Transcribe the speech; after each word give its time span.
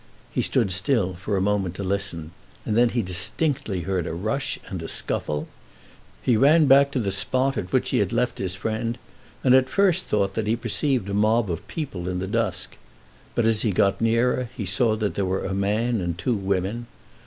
He 0.33 0.41
stood 0.41 0.71
still 0.71 1.13
for 1.13 1.37
a 1.37 1.41
moment 1.43 1.75
to 1.75 1.83
listen, 1.83 2.31
and 2.65 2.75
then 2.75 2.89
he 2.89 3.03
distinctly 3.03 3.81
heard 3.81 4.07
a 4.07 4.15
rush 4.15 4.57
and 4.67 4.81
a 4.81 4.87
scuffle. 4.87 5.47
He 6.23 6.35
ran 6.35 6.65
back 6.65 6.89
to 6.93 6.99
the 6.99 7.11
spot 7.11 7.55
at 7.55 7.71
which 7.71 7.91
he 7.91 7.99
had 7.99 8.11
left 8.11 8.39
his 8.39 8.55
friend, 8.55 8.97
and 9.43 9.53
at 9.53 9.69
first 9.69 10.05
thought 10.05 10.33
that 10.33 10.47
he 10.47 10.55
perceived 10.55 11.07
a 11.07 11.13
mob 11.13 11.51
of 11.51 11.67
people 11.67 12.09
in 12.09 12.17
the 12.17 12.25
dusk. 12.25 12.77
But 13.35 13.45
as 13.45 13.61
he 13.61 13.71
got 13.71 14.01
nearer, 14.01 14.49
he 14.57 14.65
saw 14.65 14.95
that 14.95 15.13
there 15.13 15.23
were 15.23 15.45
a 15.45 15.53
man 15.53 16.01
and 16.01 16.17
two 16.17 16.33
women. 16.33 16.87